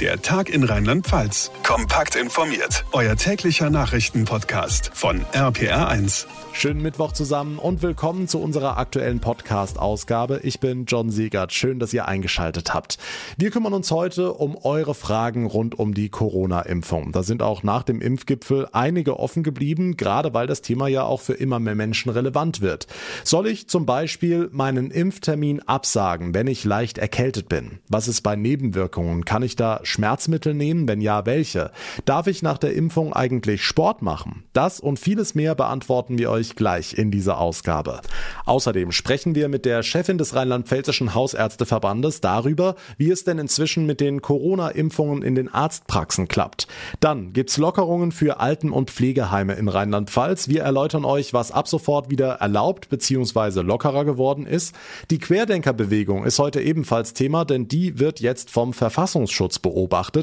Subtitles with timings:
[0.00, 1.52] Der Tag in Rheinland-Pfalz.
[1.62, 2.84] Kompakt informiert.
[2.90, 6.26] Euer täglicher Nachrichtenpodcast von RPR1.
[6.52, 10.40] Schönen Mittwoch zusammen und willkommen zu unserer aktuellen Podcast-Ausgabe.
[10.44, 11.52] Ich bin John Siegert.
[11.52, 12.98] Schön, dass ihr eingeschaltet habt.
[13.36, 17.10] Wir kümmern uns heute um eure Fragen rund um die Corona-Impfung.
[17.10, 21.20] Da sind auch nach dem Impfgipfel einige offen geblieben, gerade weil das Thema ja auch
[21.20, 22.86] für immer mehr Menschen relevant wird.
[23.24, 27.80] Soll ich zum Beispiel meinen Impftermin absagen, wenn ich leicht erkältet bin?
[27.88, 29.24] Was ist bei Nebenwirkungen?
[29.24, 30.88] Kann ich da Schmerzmittel nehmen?
[30.88, 31.70] Wenn ja, welche?
[32.06, 34.44] Darf ich nach der Impfung eigentlich Sport machen?
[34.52, 38.00] Das und vieles mehr beantworten wir euch gleich in dieser Ausgabe.
[38.46, 44.00] Außerdem sprechen wir mit der Chefin des Rheinland-Pfälzischen Hausärzteverbandes darüber, wie es denn inzwischen mit
[44.00, 46.66] den Corona-Impfungen in den Arztpraxen klappt.
[47.00, 50.48] Dann gibt's Lockerungen für Alten- und Pflegeheime in Rheinland-Pfalz.
[50.48, 53.60] Wir erläutern euch, was ab sofort wieder erlaubt bzw.
[53.60, 54.74] lockerer geworden ist.
[55.10, 59.73] Die Querdenkerbewegung ist heute ebenfalls Thema, denn die wird jetzt vom Verfassungsschutz beobachtet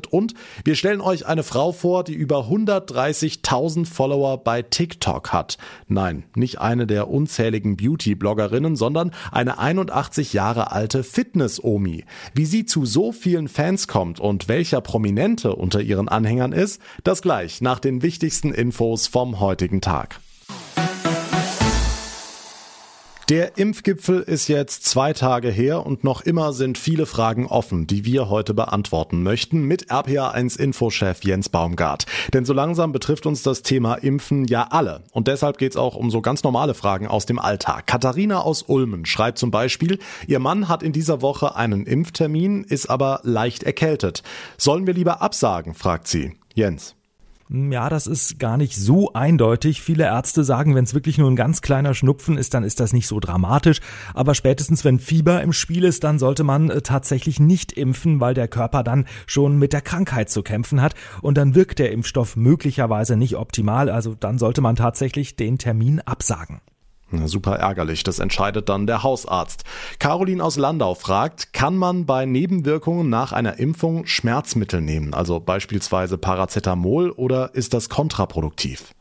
[0.08, 0.34] und
[0.64, 5.58] wir stellen euch eine Frau vor, die über 130.000 Follower bei TikTok hat.
[5.88, 12.06] Nein, Nein, nicht eine der unzähligen Beauty-Bloggerinnen, sondern eine 81 Jahre alte Fitness-Omi.
[12.34, 17.22] Wie sie zu so vielen Fans kommt und welcher Prominente unter ihren Anhängern ist, das
[17.22, 20.20] gleich nach den wichtigsten Infos vom heutigen Tag.
[23.32, 28.04] Der Impfgipfel ist jetzt zwei Tage her und noch immer sind viele Fragen offen, die
[28.04, 32.06] wir heute beantworten möchten mit RPA1 Infochef Jens Baumgart.
[32.34, 35.04] Denn so langsam betrifft uns das Thema Impfen ja alle.
[35.14, 37.88] Und deshalb geht es auch um so ganz normale Fragen aus dem Alltag.
[37.88, 42.90] Katharina aus Ulmen schreibt zum Beispiel, ihr Mann hat in dieser Woche einen Impftermin, ist
[42.90, 44.24] aber leicht erkältet.
[44.58, 46.34] Sollen wir lieber absagen, fragt sie.
[46.54, 46.96] Jens.
[47.52, 49.82] Hm, ja, das ist gar nicht so eindeutig.
[49.82, 52.94] Viele Ärzte sagen, wenn es wirklich nur ein ganz kleiner Schnupfen ist, dann ist das
[52.94, 53.82] nicht so dramatisch.
[54.14, 58.34] Aber spätestens, wenn Fieber im Spiel ist, dann sollte man äh, tatsächlich nicht impfen, weil
[58.34, 60.96] der Körper dann schon mit der Krankheit zu kämpfen hat.
[61.22, 63.90] Und dann wirkt der Impfstoff möglicherweise nicht optimal.
[63.90, 66.62] Also dann sollte man tatsächlich den Termin absagen.
[67.28, 69.64] Super ärgerlich, das entscheidet dann der Hausarzt.
[70.00, 76.18] Caroline aus Landau fragt, kann man bei Nebenwirkungen nach einer Impfung Schmerzmittel nehmen, also beispielsweise
[76.18, 78.94] Paracetamol, oder ist das kontraproduktiv?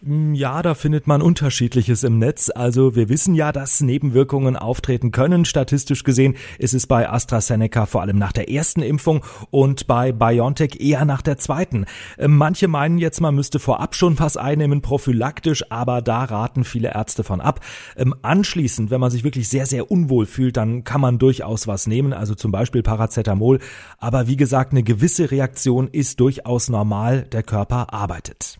[0.00, 2.52] Hm, ja, da findet man unterschiedliches im Netz.
[2.54, 5.44] Also wir wissen ja, dass Nebenwirkungen auftreten können.
[5.44, 10.80] Statistisch gesehen ist es bei AstraZeneca vor allem nach der ersten Impfung und bei BioNTech
[10.80, 11.84] eher nach der zweiten.
[12.16, 16.94] Ähm, manche meinen jetzt, man müsste vorab schon was einnehmen, prophylaktisch, aber da raten viele
[16.94, 17.58] Ärzte von ab.
[17.96, 21.88] Ähm, anschließend, wenn man sich wirklich sehr, sehr unwohl fühlt, dann kann man durchaus was
[21.88, 23.58] nehmen, also zum Beispiel Paracetamol.
[23.98, 27.22] Aber wie gesagt, eine gewisse Reaktion ist durchaus normal.
[27.32, 28.58] Der Körper arbeitet.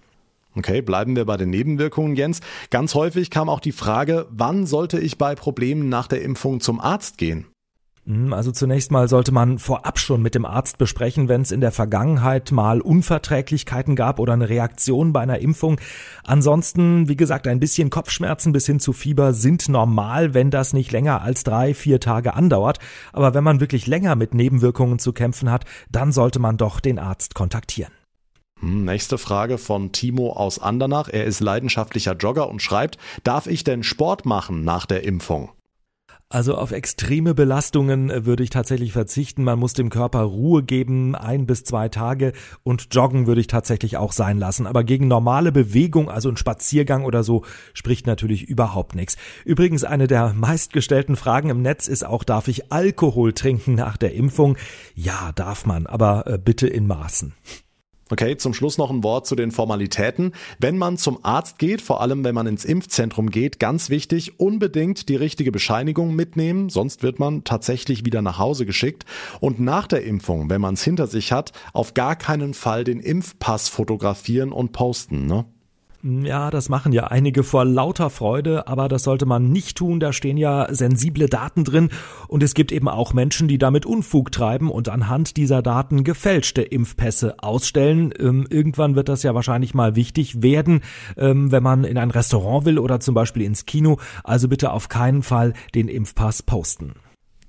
[0.59, 2.41] Okay, bleiben wir bei den Nebenwirkungen, Jens.
[2.71, 6.81] Ganz häufig kam auch die Frage, wann sollte ich bei Problemen nach der Impfung zum
[6.81, 7.47] Arzt gehen?
[8.07, 11.61] Hm, also zunächst mal sollte man vorab schon mit dem Arzt besprechen, wenn es in
[11.61, 15.79] der Vergangenheit mal Unverträglichkeiten gab oder eine Reaktion bei einer Impfung.
[16.25, 20.91] Ansonsten, wie gesagt, ein bisschen Kopfschmerzen bis hin zu Fieber sind normal, wenn das nicht
[20.91, 22.81] länger als drei, vier Tage andauert.
[23.13, 26.99] Aber wenn man wirklich länger mit Nebenwirkungen zu kämpfen hat, dann sollte man doch den
[26.99, 27.98] Arzt kontaktieren.
[28.61, 31.09] Hm, nächste Frage von Timo aus Andernach.
[31.09, 35.51] Er ist leidenschaftlicher Jogger und schreibt, darf ich denn Sport machen nach der Impfung?
[36.31, 39.45] Also auf extreme Belastungen äh, würde ich tatsächlich verzichten.
[39.45, 43.97] Man muss dem Körper Ruhe geben, ein bis zwei Tage und Joggen würde ich tatsächlich
[43.97, 44.67] auch sein lassen.
[44.67, 49.17] Aber gegen normale Bewegung, also ein Spaziergang oder so, spricht natürlich überhaupt nichts.
[49.47, 54.13] Übrigens, eine der meistgestellten Fragen im Netz ist auch, darf ich Alkohol trinken nach der
[54.13, 54.59] Impfung?
[54.95, 57.33] Ja, darf man, aber äh, bitte in Maßen.
[58.11, 60.33] Okay, zum Schluss noch ein Wort zu den Formalitäten.
[60.59, 65.09] Wenn man zum Arzt geht, vor allem wenn man ins Impfzentrum geht, ganz wichtig, unbedingt
[65.09, 69.05] die richtige Bescheinigung mitnehmen, sonst wird man tatsächlich wieder nach Hause geschickt.
[69.41, 73.01] Und nach der Impfung, wenn man es hinter sich hat, auf gar keinen Fall den
[73.01, 75.27] Impfpass fotografieren und posten.
[75.27, 75.45] Ne?
[76.03, 80.13] Ja, das machen ja einige vor lauter Freude, aber das sollte man nicht tun, da
[80.13, 81.91] stehen ja sensible Daten drin
[82.29, 86.63] und es gibt eben auch Menschen, die damit Unfug treiben und anhand dieser Daten gefälschte
[86.63, 88.15] Impfpässe ausstellen.
[88.17, 90.83] Ähm, irgendwann wird das ja wahrscheinlich mal wichtig werden,
[91.17, 93.99] ähm, wenn man in ein Restaurant will oder zum Beispiel ins Kino.
[94.23, 96.93] Also bitte auf keinen Fall den Impfpass posten.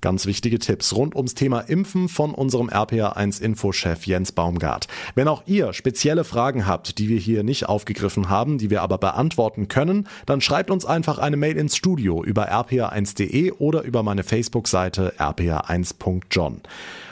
[0.00, 4.88] Ganz wichtige Tipps rund ums Thema Impfen von unserem RPA1 Infochef Jens Baumgart.
[5.14, 8.96] Wenn auch ihr spezielle Fragen habt, die wir hier nicht aufgegriffen haben, die wir aber
[8.96, 14.22] beantworten können, dann schreibt uns einfach eine Mail ins Studio über rpa1.de oder über meine
[14.22, 16.62] Facebook-Seite rpa1.john.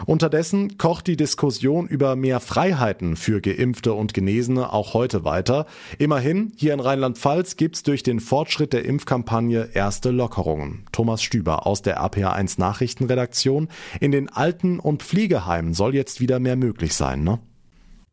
[0.07, 5.67] Unterdessen kocht die Diskussion über mehr Freiheiten für Geimpfte und Genesene auch heute weiter.
[5.99, 10.87] Immerhin, hier in Rheinland-Pfalz gibt's durch den Fortschritt der Impfkampagne erste Lockerungen.
[10.93, 13.69] Thomas Stüber aus der RPA1 nach Nachrichtenredaktion.
[14.01, 17.41] In den Alten- und Pflegeheimen soll jetzt wieder mehr möglich sein, ne?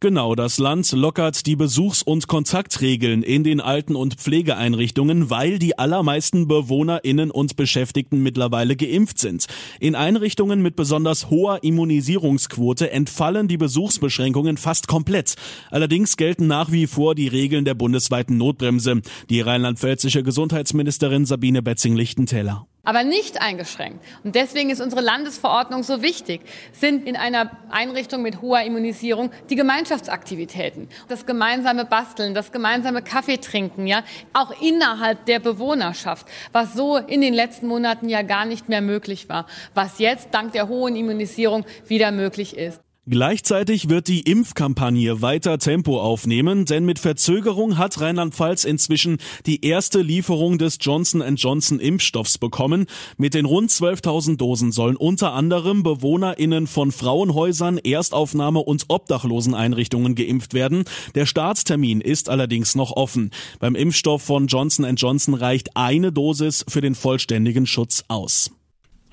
[0.01, 5.79] Genau, das Land lockert die Besuchs- und Kontaktregeln in den Alten- und Pflegeeinrichtungen, weil die
[5.79, 9.45] allermeisten BewohnerInnen und Beschäftigten mittlerweile geimpft sind.
[9.79, 15.35] In Einrichtungen mit besonders hoher Immunisierungsquote entfallen die Besuchsbeschränkungen fast komplett.
[15.71, 19.01] Allerdings gelten nach wie vor die Regeln der bundesweiten Notbremse.
[19.29, 24.03] Die rheinland-pfälzische Gesundheitsministerin Sabine Betzing-Lichtentäler aber nicht eingeschränkt.
[24.23, 26.41] Und deswegen ist unsere Landesverordnung so wichtig,
[26.71, 33.37] sind in einer Einrichtung mit hoher Immunisierung die Gemeinschaftsaktivitäten, das gemeinsame Basteln, das gemeinsame Kaffee
[33.37, 34.03] trinken, ja,
[34.33, 39.27] auch innerhalb der Bewohnerschaft, was so in den letzten Monaten ja gar nicht mehr möglich
[39.27, 42.84] war, was jetzt dank der hohen Immunisierung wieder möglich ist.
[43.07, 50.01] Gleichzeitig wird die Impfkampagne weiter Tempo aufnehmen, denn mit Verzögerung hat Rheinland-Pfalz inzwischen die erste
[50.01, 52.87] Lieferung des Johnson Johnson Impfstoffs bekommen.
[53.17, 60.55] Mit den rund 12.000 Dosen sollen unter anderem BewohnerInnen von Frauenhäusern, Erstaufnahme und Obdachloseneinrichtungen geimpft
[60.55, 60.85] werden.
[61.13, 63.29] Der Starttermin ist allerdings noch offen.
[63.59, 68.54] Beim Impfstoff von Johnson Johnson reicht eine Dosis für den vollständigen Schutz aus.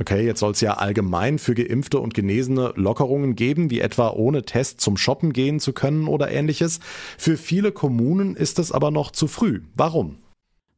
[0.03, 4.43] Okay, jetzt soll es ja allgemein für Geimpfte und Genesene Lockerungen geben, wie etwa ohne
[4.43, 6.81] Test zum Shoppen gehen zu können oder ähnliches.
[7.17, 9.61] Für viele Kommunen ist es aber noch zu früh.
[9.77, 10.19] Warum?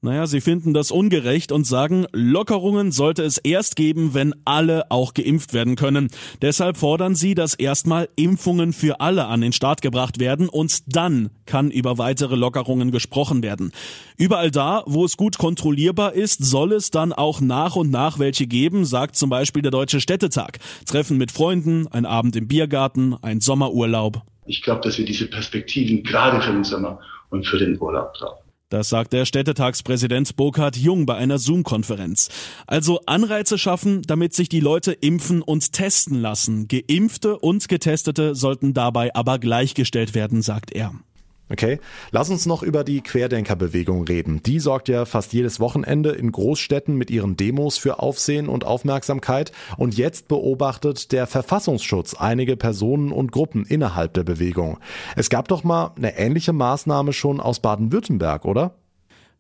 [0.05, 5.15] Naja, sie finden das ungerecht und sagen, Lockerungen sollte es erst geben, wenn alle auch
[5.15, 6.11] geimpft werden können.
[6.43, 11.31] Deshalb fordern sie, dass erstmal Impfungen für alle an den Start gebracht werden und dann
[11.47, 13.73] kann über weitere Lockerungen gesprochen werden.
[14.19, 18.47] Überall da, wo es gut kontrollierbar ist, soll es dann auch nach und nach welche
[18.47, 20.59] geben, sagt zum Beispiel der Deutsche Städtetag.
[20.85, 24.21] Treffen mit Freunden, ein Abend im Biergarten, ein Sommerurlaub.
[24.45, 28.44] Ich glaube, dass wir diese Perspektiven gerade für den Sommer und für den Urlaub brauchen.
[28.71, 32.29] Das sagt der Städtetagspräsident Burkhard Jung bei einer Zoom-Konferenz.
[32.67, 36.67] Also Anreize schaffen, damit sich die Leute impfen und testen lassen.
[36.69, 40.93] Geimpfte und Getestete sollten dabei aber gleichgestellt werden, sagt er.
[41.51, 41.79] Okay,
[42.11, 44.43] lass uns noch über die Querdenkerbewegung reden.
[44.43, 49.53] Die sorgt ja fast jedes Wochenende in Großstädten mit ihren Demos für Aufsehen und Aufmerksamkeit.
[49.77, 54.79] Und jetzt beobachtet der Verfassungsschutz einige Personen und Gruppen innerhalb der Bewegung.
[55.17, 58.75] Es gab doch mal eine ähnliche Maßnahme schon aus Baden-Württemberg, oder?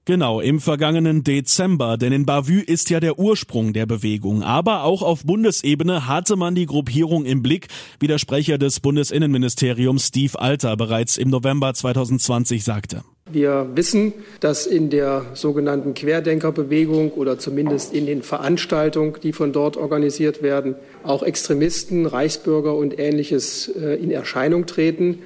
[0.06, 4.42] Genau, im vergangenen Dezember, denn in Bavü ist ja der Ursprung der Bewegung.
[4.42, 7.68] Aber auch auf Bundesebene hatte man die Gruppierung im Blick,
[8.00, 13.02] wie der Sprecher des Bundesinnenministeriums Steve Alter bereits im November 2020 sagte.
[13.32, 19.78] Wir wissen, dass in der sogenannten Querdenkerbewegung oder zumindest in den Veranstaltungen, die von dort
[19.78, 25.20] organisiert werden, auch Extremisten, Reichsbürger und ähnliches äh, in Erscheinung treten.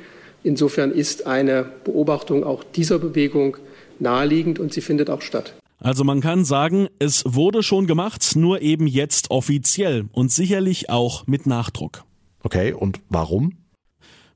[0.45, 3.57] Insofern ist eine Beobachtung auch dieser Bewegung
[4.01, 5.55] naheliegend und sie findet auch statt.
[5.81, 11.27] Also man kann sagen, es wurde schon gemacht, nur eben jetzt offiziell und sicherlich auch
[11.27, 12.05] mit Nachdruck.
[12.43, 13.53] Okay, und warum?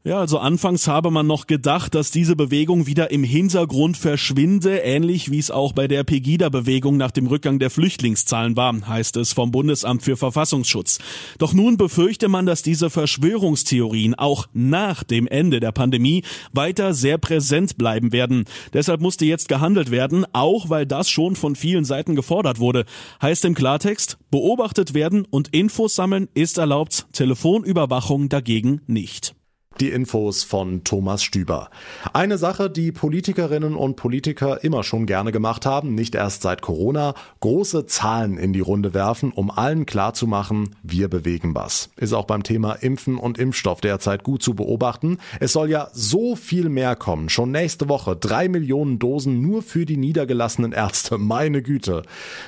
[0.05, 5.31] Ja, also anfangs habe man noch gedacht, dass diese Bewegung wieder im Hintergrund verschwinde, ähnlich
[5.31, 9.53] wie es auch bei der Pegida-Bewegung nach dem Rückgang der Flüchtlingszahlen war, heißt es vom
[9.53, 10.99] Bundesamt für Verfassungsschutz.
[11.39, 17.19] Doch nun befürchte man, dass diese Verschwörungstheorien auch nach dem Ende der Pandemie weiter sehr
[17.19, 18.47] präsent bleiben werden.
[18.73, 22.87] Deshalb musste jetzt gehandelt werden, auch weil das schon von vielen Seiten gefordert wurde.
[23.23, 29.37] Heißt im Klartext, beobachtet werden und Infos sammeln ist erlaubt, Telefonüberwachung dagegen nicht.
[29.81, 31.71] Die Infos von Thomas Stüber.
[32.13, 37.15] Eine Sache, die Politikerinnen und Politiker immer schon gerne gemacht haben, nicht erst seit Corona,
[37.41, 41.91] große Zahlen in die Runde werfen, um allen klarzumachen, wir bewegen was.
[41.97, 45.19] Ist auch beim Thema Impfen und Impfstoff derzeit gut zu beobachten.
[45.41, 47.29] Es soll ja so viel mehr kommen.
[47.29, 51.19] Schon nächste Woche drei Millionen Dosen nur für die niedergelassenen Ärzte.
[51.19, 52.03] Meine Güte.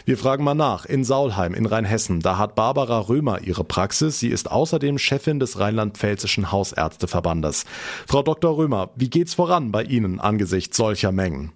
[0.04, 0.84] Wir fragen mal nach.
[0.84, 4.18] In Saulheim in Rheinhessen, da hat Barbara Römer ihre Praxis.
[4.20, 7.64] Sie ist außerdem Chefin des rheinland-pfälzischen Hausärzte Verbandes.
[8.08, 8.56] Frau Dr.
[8.56, 11.52] Römer, wie geht's voran bei Ihnen angesichts solcher Mengen?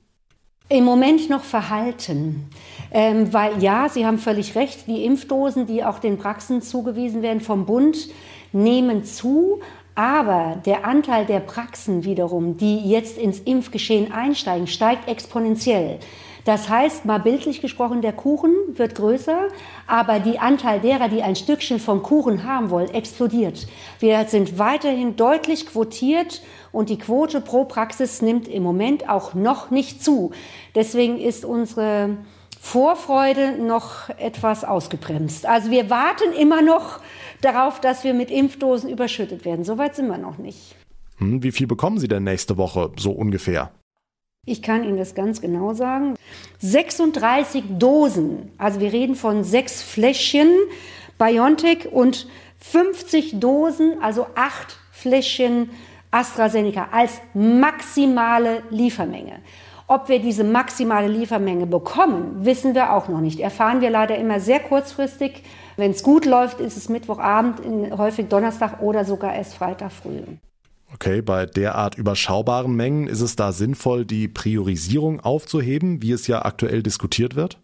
[0.68, 2.48] Im Moment noch verhalten,
[2.92, 7.40] ähm, weil ja, Sie haben völlig recht, die Impfdosen, die auch den Praxen zugewiesen werden
[7.40, 8.08] vom Bund,
[8.52, 9.60] nehmen zu.
[9.96, 15.98] Aber der Anteil der Praxen wiederum, die jetzt ins Impfgeschehen einsteigen, steigt exponentiell.
[16.48, 19.48] Das heißt, mal bildlich gesprochen, der Kuchen wird größer,
[19.86, 23.66] aber die Anteil derer, die ein Stückchen vom Kuchen haben wollen, explodiert.
[24.00, 26.40] Wir sind weiterhin deutlich quotiert
[26.72, 30.30] und die Quote pro Praxis nimmt im Moment auch noch nicht zu.
[30.74, 32.16] Deswegen ist unsere
[32.58, 35.44] Vorfreude noch etwas ausgebremst.
[35.44, 37.00] Also wir warten immer noch
[37.42, 39.66] darauf, dass wir mit Impfdosen überschüttet werden.
[39.66, 40.76] Soweit sind wir noch nicht.
[41.18, 43.70] Hm, wie viel bekommen Sie denn nächste Woche so ungefähr?
[44.48, 46.14] Ich kann Ihnen das ganz genau sagen.
[46.60, 50.50] 36 Dosen, also wir reden von sechs Fläschchen
[51.18, 52.26] BioNTech und
[52.58, 55.70] 50 Dosen, also acht Fläschchen
[56.10, 59.40] AstraZeneca als maximale Liefermenge.
[59.86, 63.40] Ob wir diese maximale Liefermenge bekommen, wissen wir auch noch nicht.
[63.40, 65.42] Erfahren wir leider immer sehr kurzfristig.
[65.76, 67.60] Wenn es gut läuft, ist es Mittwochabend,
[67.96, 70.20] häufig Donnerstag oder sogar erst Freitag früh.
[70.94, 76.44] Okay, bei derart überschaubaren Mengen ist es da sinnvoll, die Priorisierung aufzuheben, wie es ja
[76.44, 77.58] aktuell diskutiert wird?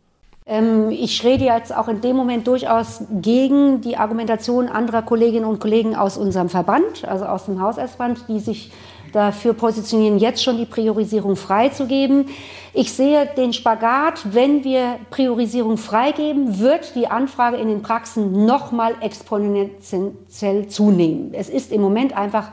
[0.46, 5.58] Ähm, ich rede jetzt auch in dem Moment durchaus gegen die Argumentation anderer Kolleginnen und
[5.58, 8.70] Kollegen aus unserem Verband, also aus dem Hausärztverband, die sich
[9.14, 12.26] dafür positionieren, jetzt schon die Priorisierung freizugeben.
[12.74, 18.96] Ich sehe den Spagat, wenn wir Priorisierung freigeben, wird die Anfrage in den Praxen nochmal
[19.00, 21.32] exponentiell zunehmen.
[21.32, 22.48] Es ist im Moment einfach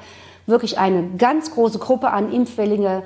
[0.46, 3.04] wirklich eine ganz große Gruppe an impfwilligen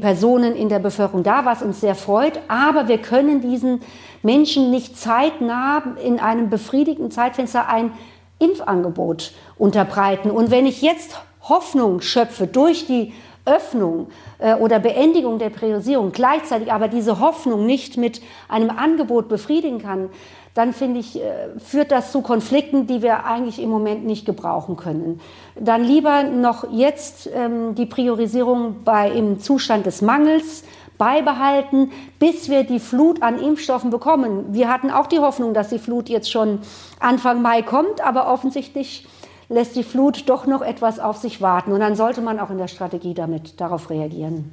[0.00, 2.40] Personen in der Bevölkerung da, was uns sehr freut.
[2.48, 3.80] Aber wir können diesen
[4.22, 7.92] Menschen nicht zeitnah in einem befriedigenden Zeitfenster ein
[8.38, 10.30] Impfangebot unterbreiten.
[10.30, 13.12] Und wenn ich jetzt Hoffnung schöpfe durch die
[13.48, 19.80] Öffnung äh, oder Beendigung der Priorisierung, gleichzeitig aber diese Hoffnung nicht mit einem Angebot befriedigen
[19.80, 20.10] kann,
[20.54, 24.76] dann finde ich, äh, führt das zu Konflikten, die wir eigentlich im Moment nicht gebrauchen
[24.76, 25.20] können.
[25.54, 30.64] Dann lieber noch jetzt ähm, die Priorisierung bei, im Zustand des Mangels
[30.98, 34.46] beibehalten, bis wir die Flut an Impfstoffen bekommen.
[34.52, 36.58] Wir hatten auch die Hoffnung, dass die Flut jetzt schon
[36.98, 39.06] Anfang Mai kommt, aber offensichtlich
[39.48, 41.72] lässt die Flut doch noch etwas auf sich warten.
[41.72, 44.52] Und dann sollte man auch in der Strategie damit darauf reagieren.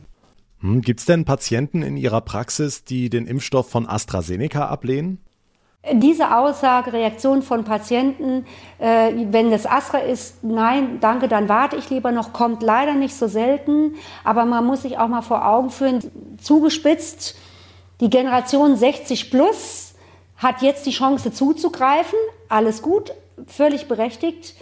[0.61, 5.19] Hm, Gibt es denn Patienten in Ihrer Praxis, die den Impfstoff von AstraZeneca ablehnen?
[5.91, 8.45] Diese Aussage, Reaktion von Patienten,
[8.79, 13.15] äh, wenn das Astra ist, nein, danke, dann warte ich lieber noch, kommt leider nicht
[13.15, 13.93] so selten.
[14.23, 15.99] Aber man muss sich auch mal vor Augen führen,
[16.41, 17.35] zugespitzt,
[18.01, 19.93] die Generation 60 plus
[20.37, 22.17] hat jetzt die Chance zuzugreifen.
[22.49, 23.13] Alles gut,
[23.45, 24.55] völlig berechtigt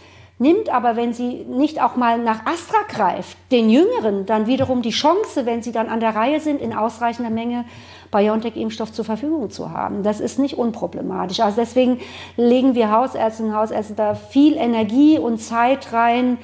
[0.43, 4.91] nimmt aber, wenn sie nicht auch mal nach Astra greift, den Jüngeren dann wiederum die
[4.91, 7.65] Chance, wenn sie dann an der Reihe sind, in ausreichender Menge
[8.11, 10.03] BioNTech-Impfstoff zur Verfügung zu haben.
[10.03, 11.39] Das ist nicht unproblematisch.
[11.39, 11.99] Also deswegen
[12.35, 16.37] legen wir Hausärztinnen und Hausärzte da viel Energie und Zeit rein,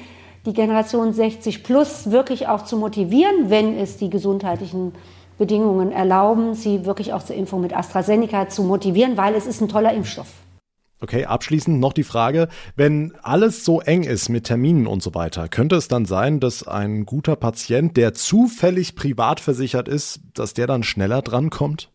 [0.45, 4.93] die Generation 60 plus wirklich auch zu motivieren, wenn es die gesundheitlichen
[5.37, 9.67] Bedingungen erlauben, sie wirklich auch zur Impfung mit AstraZeneca zu motivieren, weil es ist ein
[9.67, 10.27] toller Impfstoff.
[11.01, 15.47] Okay, abschließend noch die Frage, wenn alles so eng ist mit Terminen und so weiter,
[15.47, 20.67] könnte es dann sein, dass ein guter Patient, der zufällig privat versichert ist, dass der
[20.67, 21.89] dann schneller drankommt?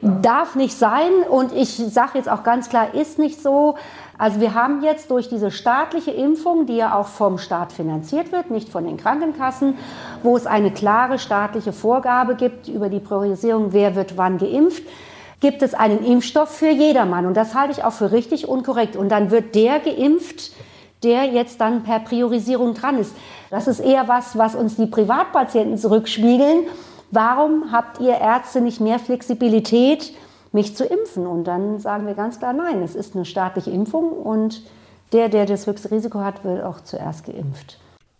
[0.00, 3.74] Darf nicht sein und ich sage jetzt auch ganz klar, ist nicht so.
[4.16, 8.50] Also wir haben jetzt durch diese staatliche Impfung, die ja auch vom Staat finanziert wird,
[8.50, 9.74] nicht von den Krankenkassen,
[10.22, 14.84] wo es eine klare staatliche Vorgabe gibt über die Priorisierung, wer wird wann geimpft,
[15.40, 17.26] gibt es einen Impfstoff für jedermann.
[17.26, 18.96] Und das halte ich auch für richtig und korrekt.
[18.96, 20.52] Und dann wird der geimpft,
[21.02, 23.14] der jetzt dann per Priorisierung dran ist.
[23.50, 26.64] Das ist eher was, was uns die Privatpatienten zurückspiegeln.
[27.10, 30.12] Warum habt ihr Ärzte nicht mehr Flexibilität,
[30.52, 31.26] mich zu impfen?
[31.26, 34.62] Und dann sagen wir ganz klar, nein, es ist eine staatliche Impfung und
[35.12, 37.78] der, der das höchste Risiko hat, wird auch zuerst geimpft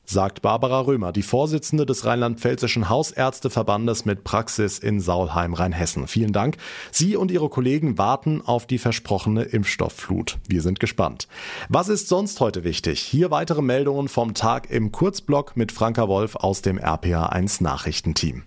[0.09, 6.09] sagt Barbara Römer, die Vorsitzende des Rheinland-Pfälzischen Hausärzteverbandes mit Praxis in Saulheim, Rheinhessen.
[6.09, 6.57] Vielen Dank.
[6.91, 10.39] Sie und Ihre Kollegen warten auf die versprochene Impfstoffflut.
[10.49, 11.29] Wir sind gespannt.
[11.69, 13.01] Was ist sonst heute wichtig?
[13.01, 18.45] Hier weitere Meldungen vom Tag im Kurzblock mit Franka Wolf aus dem RPA1 Nachrichtenteam.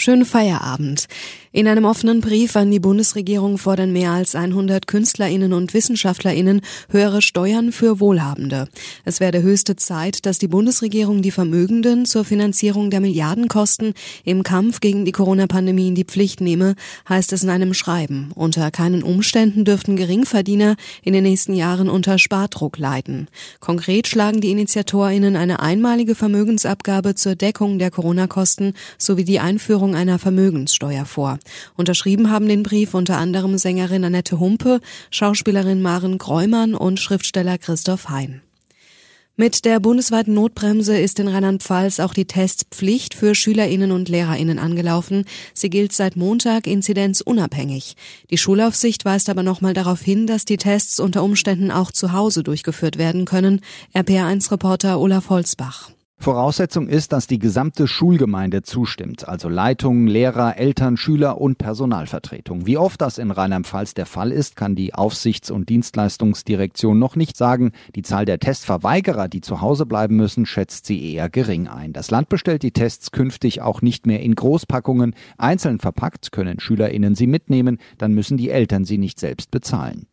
[0.00, 1.08] Schönen Feierabend.
[1.50, 7.20] In einem offenen Brief an die Bundesregierung fordern mehr als 100 Künstlerinnen und Wissenschaftlerinnen höhere
[7.20, 8.68] Steuern für Wohlhabende.
[9.04, 14.78] Es werde höchste Zeit, dass die Bundesregierung die Vermögenden zur Finanzierung der Milliardenkosten im Kampf
[14.78, 16.76] gegen die Corona-Pandemie in die Pflicht nehme,
[17.08, 18.30] heißt es in einem Schreiben.
[18.36, 23.26] Unter keinen Umständen dürften Geringverdiener in den nächsten Jahren unter Spardruck leiden.
[23.58, 29.94] Konkret schlagen die Initiatorinnen eine einmalige Vermögensabgabe zur Deckung der Corona-Kosten sowie die Einführung Einführung
[29.94, 31.38] einer Vermögenssteuer vor.
[31.76, 34.80] Unterschrieben haben den Brief unter anderem Sängerin Annette Humpe,
[35.10, 38.42] Schauspielerin Maren Gräumann und Schriftsteller Christoph Hein.
[39.40, 45.26] Mit der bundesweiten Notbremse ist in Rheinland-Pfalz auch die Testpflicht für Schülerinnen und Lehrerinnen angelaufen.
[45.54, 47.94] Sie gilt seit Montag inzidenzunabhängig.
[48.30, 52.42] Die Schulaufsicht weist aber nochmal darauf hin, dass die Tests unter Umständen auch zu Hause
[52.42, 53.60] durchgeführt werden können.
[53.94, 55.92] RPA1-Reporter Olaf Holzbach.
[56.20, 62.66] Voraussetzung ist, dass die gesamte Schulgemeinde zustimmt, also Leitungen, Lehrer, Eltern, Schüler und Personalvertretung.
[62.66, 67.36] Wie oft das in Rheinland-Pfalz der Fall ist, kann die Aufsichts- und Dienstleistungsdirektion noch nicht
[67.36, 67.70] sagen.
[67.94, 71.92] Die Zahl der Testverweigerer, die zu Hause bleiben müssen, schätzt sie eher gering ein.
[71.92, 75.14] Das Land bestellt die Tests künftig auch nicht mehr in Großpackungen.
[75.36, 80.08] Einzeln verpackt können SchülerInnen sie mitnehmen, dann müssen die Eltern sie nicht selbst bezahlen.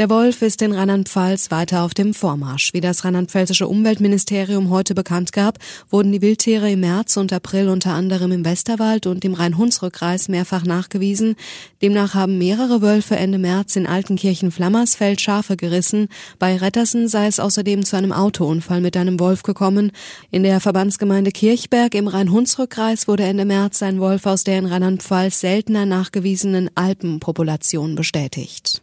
[0.00, 2.72] Der Wolf ist in Rheinland-Pfalz weiter auf dem Vormarsch.
[2.72, 5.58] Wie das rheinland-pfälzische Umweltministerium heute bekannt gab,
[5.90, 10.64] wurden die Wildtiere im März und April unter anderem im Westerwald und im Rhein-Hunsrück-Kreis mehrfach
[10.64, 11.36] nachgewiesen.
[11.82, 16.08] Demnach haben mehrere Wölfe Ende März in Altenkirchen-Flammersfeld Schafe gerissen.
[16.38, 19.92] Bei Rettersen sei es außerdem zu einem Autounfall mit einem Wolf gekommen.
[20.30, 25.40] In der Verbandsgemeinde Kirchberg im Rhein-Hunsrück-Kreis wurde Ende März ein Wolf aus der in Rheinland-Pfalz
[25.40, 28.80] seltener nachgewiesenen Alpenpopulation bestätigt.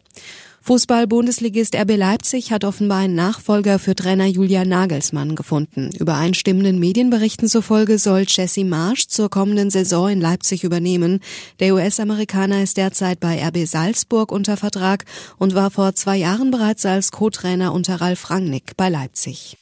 [0.67, 5.91] Fußball-Bundesligist RB Leipzig hat offenbar einen Nachfolger für Trainer Julian Nagelsmann gefunden.
[5.97, 11.21] Übereinstimmenden Medienberichten zufolge soll Jesse Marsch zur kommenden Saison in Leipzig übernehmen.
[11.61, 15.05] Der US-Amerikaner ist derzeit bei RB Salzburg unter Vertrag
[15.37, 19.55] und war vor zwei Jahren bereits als Co-Trainer unter Ralf Rangnick bei Leipzig.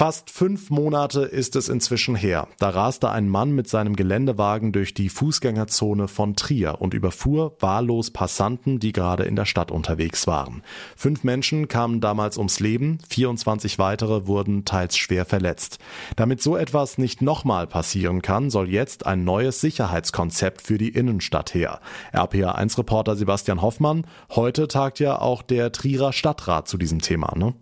[0.00, 2.48] Fast fünf Monate ist es inzwischen her.
[2.58, 8.10] Da raste ein Mann mit seinem Geländewagen durch die Fußgängerzone von Trier und überfuhr wahllos
[8.10, 10.62] Passanten, die gerade in der Stadt unterwegs waren.
[10.96, 15.80] Fünf Menschen kamen damals ums Leben, 24 weitere wurden teils schwer verletzt.
[16.16, 21.52] Damit so etwas nicht nochmal passieren kann, soll jetzt ein neues Sicherheitskonzept für die Innenstadt
[21.52, 21.78] her.
[22.14, 27.52] RPA1-Reporter Sebastian Hoffmann, heute tagt ja auch der Trierer Stadtrat zu diesem Thema, ne?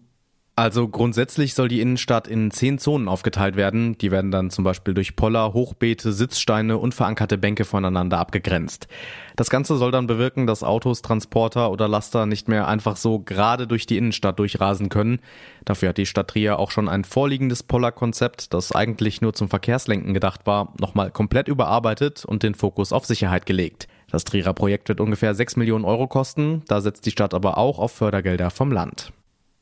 [0.59, 3.97] Also grundsätzlich soll die Innenstadt in zehn Zonen aufgeteilt werden.
[3.99, 8.89] Die werden dann zum Beispiel durch Poller, Hochbeete, Sitzsteine und verankerte Bänke voneinander abgegrenzt.
[9.37, 13.69] Das Ganze soll dann bewirken, dass Autos, Transporter oder Laster nicht mehr einfach so gerade
[13.69, 15.21] durch die Innenstadt durchrasen können.
[15.65, 20.13] Dafür hat die Stadt Trier auch schon ein vorliegendes Poller-Konzept, das eigentlich nur zum Verkehrslenken
[20.13, 23.87] gedacht war, nochmal komplett überarbeitet und den Fokus auf Sicherheit gelegt.
[24.11, 26.65] Das Trierer Projekt wird ungefähr 6 Millionen Euro kosten.
[26.67, 29.13] Da setzt die Stadt aber auch auf Fördergelder vom Land.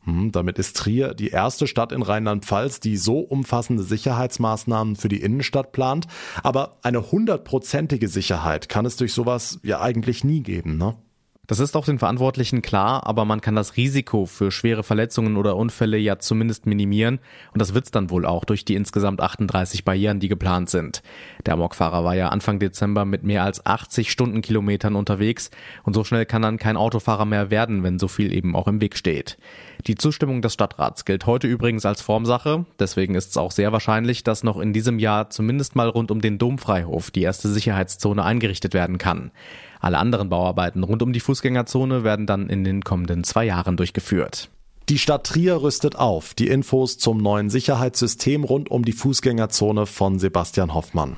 [0.06, 5.20] Hm, damit ist Trier die erste Stadt in Rheinland-Pfalz, die so umfassende Sicherheitsmaßnahmen für die
[5.20, 6.06] Innenstadt plant.
[6.42, 10.96] Aber eine hundertprozentige Sicherheit kann es durch sowas ja eigentlich nie geben, ne?
[11.46, 15.56] Das ist auch den Verantwortlichen klar, aber man kann das Risiko für schwere Verletzungen oder
[15.56, 17.20] Unfälle ja zumindest minimieren
[17.52, 21.02] und das wird's dann wohl auch durch die insgesamt 38 Barrieren, die geplant sind.
[21.44, 25.50] Der Amokfahrer war ja Anfang Dezember mit mehr als 80 Stundenkilometern unterwegs
[25.84, 28.80] und so schnell kann dann kein Autofahrer mehr werden, wenn so viel eben auch im
[28.80, 29.38] Weg steht.
[29.86, 34.24] Die Zustimmung des Stadtrats gilt heute übrigens als Formsache, deswegen ist es auch sehr wahrscheinlich,
[34.24, 38.74] dass noch in diesem Jahr zumindest mal rund um den Domfreihof die erste Sicherheitszone eingerichtet
[38.74, 39.30] werden kann.
[39.80, 44.50] Alle anderen Bauarbeiten rund um die Fußgängerzone werden dann in den kommenden zwei Jahren durchgeführt.
[44.88, 46.34] Die Stadt Trier rüstet auf.
[46.34, 51.16] Die Infos zum neuen Sicherheitssystem rund um die Fußgängerzone von Sebastian Hoffmann.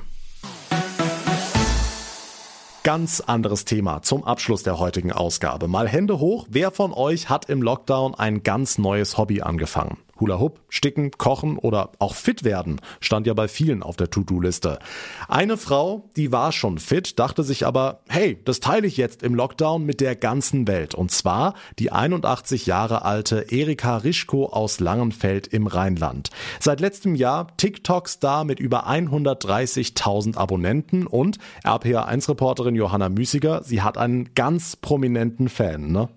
[2.83, 5.67] Ganz anderes Thema zum Abschluss der heutigen Ausgabe.
[5.67, 9.97] Mal Hände hoch, wer von euch hat im Lockdown ein ganz neues Hobby angefangen?
[10.19, 14.79] Hula Hoop, Sticken, Kochen oder auch fit werden stand ja bei vielen auf der To-Do-Liste.
[15.27, 19.35] Eine Frau, die war schon fit, dachte sich aber, hey, das teile ich jetzt im
[19.35, 20.95] Lockdown mit der ganzen Welt.
[20.95, 26.29] Und zwar die 81 Jahre alte Erika Rischko aus Langenfeld im Rheinland.
[26.59, 34.33] Seit letztem Jahr TikTok-Star mit über 130.000 Abonnenten und RPA1-Reporterin Johanna Müßiger, sie hat einen
[34.35, 36.09] ganz prominenten Fan, ne?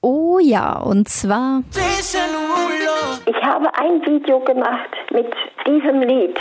[0.00, 1.62] Oh ja, und zwar.
[3.26, 5.32] Ich habe ein Video gemacht mit
[5.66, 6.38] diesem Lied.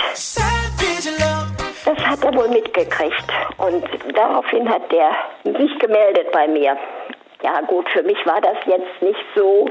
[1.85, 3.25] Das hat er wohl mitgekriegt
[3.57, 3.83] und
[4.15, 5.11] daraufhin hat er
[5.43, 6.77] sich gemeldet bei mir.
[7.43, 9.69] Ja gut, für mich war das jetzt nicht so,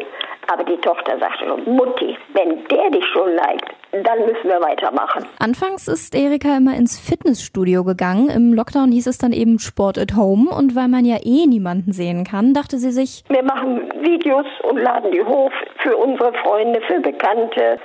[0.52, 5.26] aber die Tochter sagte schon, Mutti, wenn der dich schon neigt, dann müssen wir weitermachen.
[5.38, 8.28] Anfangs ist Erika immer ins Fitnessstudio gegangen.
[8.28, 10.50] Im Lockdown hieß es dann eben Sport at Home.
[10.50, 14.78] Und weil man ja eh niemanden sehen kann, dachte sie sich, wir machen Videos und
[14.78, 15.50] laden die hoch
[15.82, 17.78] für unsere Freunde, für Bekannte.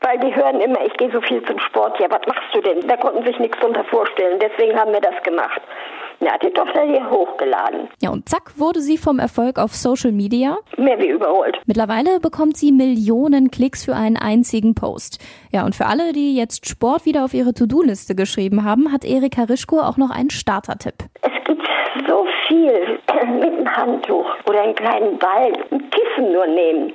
[0.00, 2.00] Weil die hören immer, ich gehe so viel zum Sport.
[2.00, 2.80] Ja, was machst du denn?
[2.88, 4.40] Da konnten sich nichts drunter vorstellen.
[4.40, 5.60] Deswegen haben wir das gemacht.
[6.22, 7.88] Ja, hat die Tochter hier hochgeladen.
[8.00, 11.58] Ja, und zack wurde sie vom Erfolg auf Social Media mehr wie überholt.
[11.66, 15.18] Mittlerweile bekommt sie Millionen Klicks für einen einzigen Post.
[15.50, 19.42] Ja, und für alle, die jetzt Sport wieder auf ihre To-Do-Liste geschrieben haben, hat Erika
[19.42, 20.94] Rischko auch noch einen Starter-Tipp.
[21.22, 21.62] Es gibt
[22.06, 23.00] so viel
[23.40, 26.92] mit einem Handtuch oder einen kleinen Ball, ein Kissen nur nehmen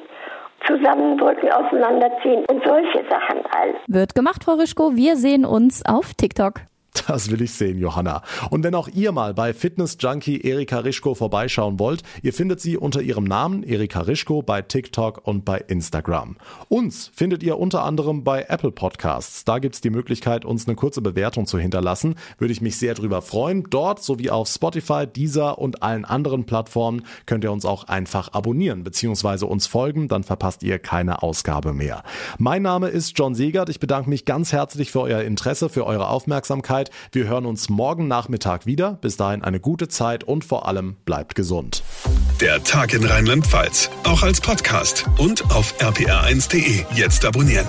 [0.65, 3.75] zusammendrücken, auseinanderziehen und solche Sachen all.
[3.87, 4.95] Wird gemacht, Frau Rischko.
[4.95, 6.61] Wir sehen uns auf TikTok.
[7.07, 8.23] Das will ich sehen, Johanna.
[8.49, 12.77] Und wenn auch ihr mal bei Fitness Junkie Erika Rischko vorbeischauen wollt, ihr findet sie
[12.77, 16.37] unter ihrem Namen Erika Rischko bei TikTok und bei Instagram.
[16.69, 19.45] Uns findet ihr unter anderem bei Apple Podcasts.
[19.45, 22.15] Da gibt's die Möglichkeit, uns eine kurze Bewertung zu hinterlassen.
[22.37, 23.65] Würde ich mich sehr drüber freuen.
[23.69, 28.83] Dort sowie auf Spotify, Deezer und allen anderen Plattformen könnt ihr uns auch einfach abonnieren
[28.83, 29.45] bzw.
[29.45, 32.03] uns folgen, dann verpasst ihr keine Ausgabe mehr.
[32.37, 33.69] Mein Name ist John Segert.
[33.69, 36.91] Ich bedanke mich ganz herzlich für euer Interesse, für eure Aufmerksamkeit Zeit.
[37.11, 38.93] Wir hören uns morgen Nachmittag wieder.
[38.93, 41.83] Bis dahin eine gute Zeit und vor allem bleibt gesund.
[42.41, 46.85] Der Tag in Rheinland-Pfalz, auch als Podcast und auf rpr1.de.
[46.95, 47.65] Jetzt abonnieren.